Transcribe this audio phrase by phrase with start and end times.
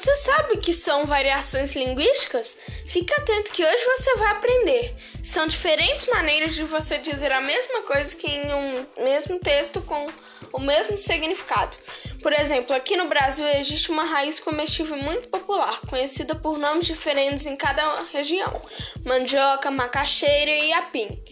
[0.00, 2.56] sabe o que são variações linguísticas?
[2.86, 4.96] Fique atento que hoje você vai aprender.
[5.22, 10.06] São diferentes maneiras de você dizer a mesma coisa que em um mesmo texto com
[10.52, 11.76] o mesmo significado.
[12.22, 17.44] Por exemplo, aqui no Brasil existe uma raiz comestível muito popular, conhecida por nomes diferentes
[17.46, 18.62] em cada região:
[19.04, 21.22] mandioca, macaxeira e apim.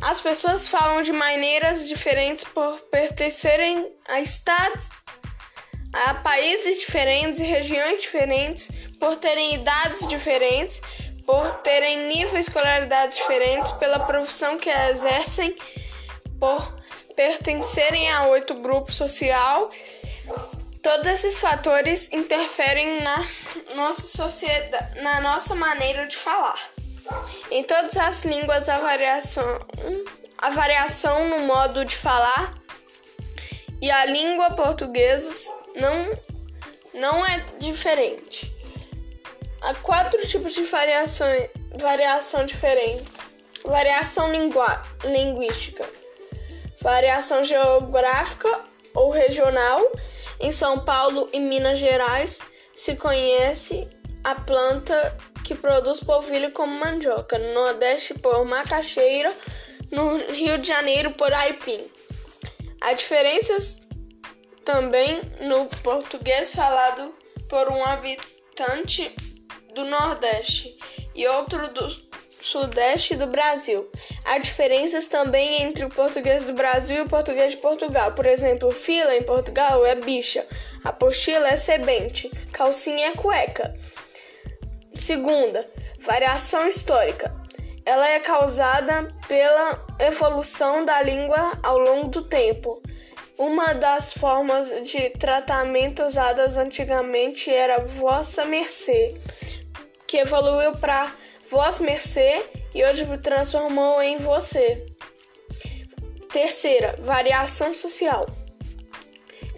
[0.00, 4.90] As pessoas falam de maneiras diferentes por pertencerem a estados
[5.94, 10.80] a países diferentes e regiões diferentes, por terem idades diferentes,
[11.24, 15.54] por terem nível de escolaridade diferentes, pela profissão que exercem,
[16.40, 16.74] por
[17.14, 19.70] pertencerem a outro grupo social.
[20.82, 23.26] Todos esses fatores interferem na
[23.74, 26.58] nossa sociedade, na nossa maneira de falar.
[27.50, 29.66] Em todas as línguas, a variação,
[30.36, 32.54] a variação no modo de falar
[33.80, 36.18] e a língua portuguesa não,
[36.92, 38.52] não é diferente.
[39.60, 43.04] Há quatro tipos de variações, variação diferente.
[43.64, 44.30] Variação
[45.04, 45.88] linguística,
[46.82, 48.60] variação geográfica
[48.94, 49.80] ou regional.
[50.38, 52.40] Em São Paulo e Minas Gerais
[52.74, 53.88] se conhece
[54.22, 59.32] a planta que produz polvilho como mandioca, no Nordeste por macaxeira,
[59.90, 61.80] no Rio de Janeiro por aipim.
[62.80, 63.80] Há diferenças
[64.64, 67.14] também no português falado
[67.48, 69.14] por um habitante
[69.74, 70.76] do Nordeste
[71.14, 71.88] e outro do
[72.40, 73.90] Sudeste do Brasil.
[74.24, 78.12] Há diferenças também entre o português do Brasil e o português de Portugal.
[78.12, 80.46] Por exemplo, fila em Portugal é bicha,
[80.82, 83.74] apostila é sebente, calcinha é cueca.
[84.94, 85.68] Segunda,
[86.00, 87.34] variação histórica.
[87.84, 92.82] Ela é causada pela evolução da língua ao longo do tempo.
[93.36, 99.14] Uma das formas de tratamento usadas antigamente era vossa mercê,
[100.06, 101.12] que evoluiu para
[101.50, 104.86] vós mercê e hoje transformou em você.
[106.32, 108.26] Terceira, variação social.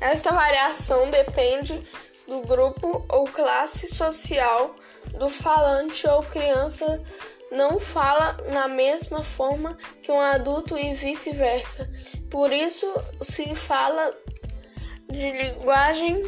[0.00, 1.80] Esta variação depende
[2.26, 4.74] do grupo ou classe social
[5.18, 7.02] do falante ou criança
[7.50, 11.88] não fala na mesma forma que um adulto e vice-versa.
[12.32, 14.16] Por isso se fala
[15.06, 16.22] de linguagem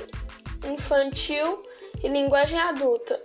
[0.70, 1.62] infantil
[2.02, 3.18] e linguagem adulta.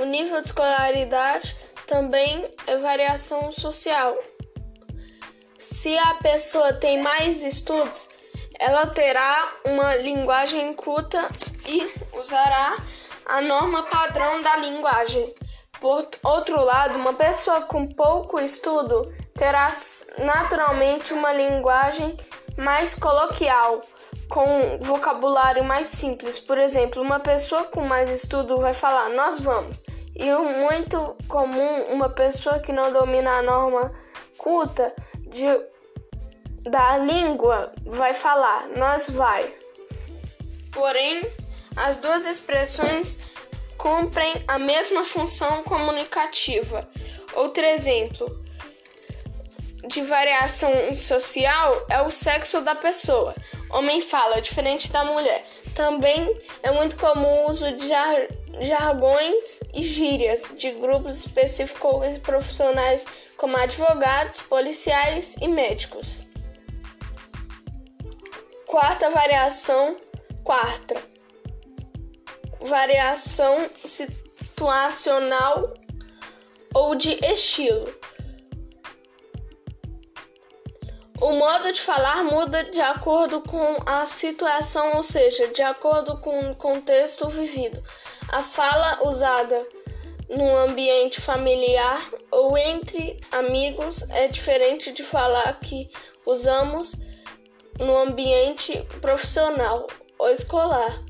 [0.00, 1.54] O nível de escolaridade
[1.86, 4.16] também é variação social.
[5.58, 8.08] Se a pessoa tem mais estudos,
[8.58, 11.28] ela terá uma linguagem culta
[11.66, 12.74] e usará
[13.26, 15.26] a norma padrão da linguagem.
[15.82, 19.68] Por outro lado, uma pessoa com pouco estudo terá
[20.18, 22.16] naturalmente uma linguagem
[22.56, 23.80] mais coloquial,
[24.28, 26.38] com vocabulário mais simples.
[26.38, 29.82] Por exemplo, uma pessoa com mais estudo vai falar nós vamos.
[30.14, 33.92] E muito comum uma pessoa que não domina a norma
[34.38, 35.46] culta de,
[36.62, 39.52] da língua vai falar nós vai.
[40.70, 41.22] Porém,
[41.74, 43.18] as duas expressões
[43.82, 46.88] cumprem a mesma função comunicativa.
[47.34, 48.40] Outro exemplo
[49.88, 53.34] de variação social é o sexo da pessoa.
[53.70, 55.44] Homem fala diferente da mulher.
[55.74, 56.32] Também
[56.62, 58.28] é muito comum o uso de jar
[58.60, 63.04] jargões e gírias de grupos específicos profissionais
[63.36, 66.24] como advogados, policiais e médicos.
[68.64, 69.96] Quarta variação,
[70.44, 71.11] quarta
[72.64, 75.74] variação situacional
[76.74, 77.92] ou de estilo.
[81.20, 86.50] O modo de falar muda de acordo com a situação, ou seja, de acordo com
[86.50, 87.80] o contexto vivido.
[88.28, 89.64] A fala usada
[90.28, 95.90] no ambiente familiar ou entre amigos é diferente de falar que
[96.26, 96.92] usamos
[97.78, 99.86] no ambiente profissional
[100.18, 101.04] ou escolar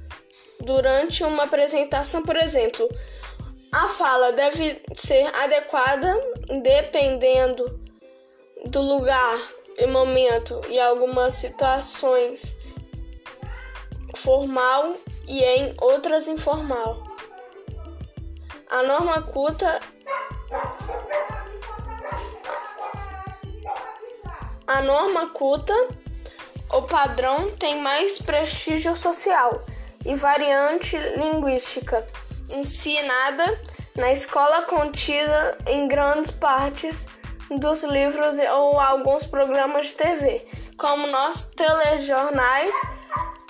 [0.62, 2.88] durante uma apresentação, por exemplo.
[3.72, 6.14] A fala deve ser adequada
[6.62, 7.80] dependendo
[8.66, 9.38] do lugar
[9.78, 12.54] e momento e algumas situações
[14.14, 14.94] formal
[15.26, 17.02] e em outras informal.
[18.70, 19.80] A norma culta
[24.66, 25.74] A norma culta,
[26.72, 29.62] o padrão tem mais prestígio social
[30.04, 32.06] e variante linguística,
[32.48, 33.60] ensinada
[33.96, 37.06] na escola contida em grandes partes
[37.50, 40.46] dos livros ou alguns programas de TV.
[40.76, 42.74] Como nossos telejornais,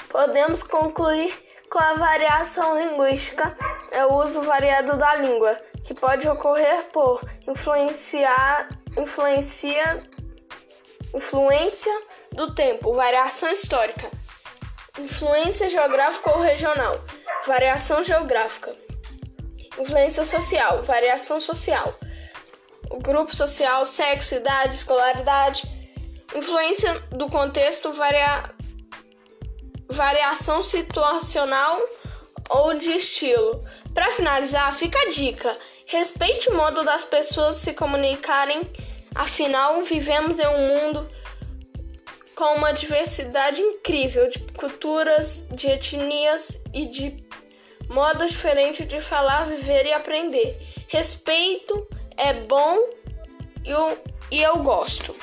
[0.08, 1.32] podemos concluir
[1.72, 3.56] Com a variação linguística,
[3.90, 10.06] é o uso variado da língua, que pode ocorrer por influenciar, influencia,
[11.14, 14.10] influência do tempo, variação histórica,
[14.98, 17.02] influência geográfica ou regional,
[17.46, 18.76] variação geográfica,
[19.78, 21.98] influência social, variação social,
[23.00, 25.62] grupo social, sexo, idade, escolaridade,
[26.34, 28.50] influência do contexto, varia,
[29.88, 31.80] variação situacional
[32.50, 33.64] ou de estilo.
[33.94, 35.56] Para finalizar, fica a dica:
[35.86, 38.60] respeite o modo das pessoas se comunicarem,
[39.14, 41.08] afinal, vivemos em um mundo
[42.34, 47.24] com uma diversidade incrível de culturas, de etnias e de
[47.88, 50.56] modos diferentes de falar, viver e aprender.
[50.88, 51.86] Respeito
[52.16, 52.78] é bom
[53.64, 53.98] e eu,
[54.30, 55.14] e eu gosto.